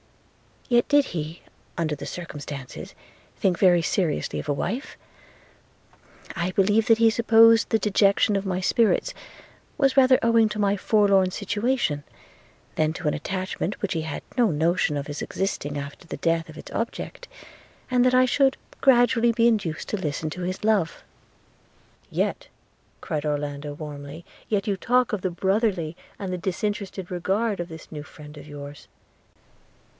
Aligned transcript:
Yet 0.67 0.87
did 0.87 1.05
he, 1.07 1.43
under 1.77 1.95
such 1.95 2.07
circumstances, 2.07 2.95
think 3.35 3.59
very 3.59 3.81
seriously 3.83 4.39
of 4.39 4.47
a 4.49 4.53
wife– 4.53 4.97
I 6.35 6.51
believe 6.51 6.87
that 6.87 6.97
he 6.97 7.09
supposed 7.11 7.69
the 7.69 7.77
dejection 7.77 8.35
of 8.37 8.45
my 8.45 8.61
spirits 8.61 9.13
was 9.77 9.97
rather 9.97 10.17
owing 10.23 10.47
to 10.49 10.59
my 10.59 10.75
forlorn 10.75 11.29
situation, 11.29 12.03
than 12.75 12.93
to 12.93 13.07
an 13.09 13.13
attachment 13.13 13.79
which 13.81 13.91
he 13.93 14.01
had 14.03 14.23
no 14.37 14.49
notion 14.49 14.95
of 14.97 15.07
as 15.09 15.21
existing 15.21 15.77
after 15.77 16.07
the 16.07 16.17
death 16.17 16.47
of 16.49 16.57
its 16.57 16.71
object, 16.71 17.27
and 17.91 18.03
that 18.05 18.15
I 18.15 18.25
should 18.25 18.57
gradually 18.79 19.33
be 19.33 19.47
induced 19.49 19.89
to 19.89 19.97
listen 19.97 20.29
to 20.31 20.41
his 20.43 20.63
love.' 20.63 21.03
'Yet,' 22.09 22.47
cried 23.01 23.25
Orlando 23.25 23.73
warmly, 23.73 24.25
'yet 24.49 24.65
you 24.67 24.77
talk 24.77 25.11
of 25.13 25.21
the 25.21 25.29
brotherly 25.29 25.95
and 26.17 26.31
the 26.31 26.39
disinterested 26.39 27.11
regard 27.11 27.59
of 27.59 27.67
this 27.67 27.91
new 27.91 28.03
friend 28.03 28.35
of 28.37 28.47
yours.' 28.47 28.87